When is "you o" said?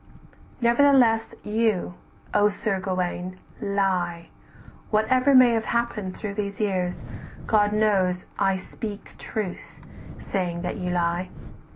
1.43-2.49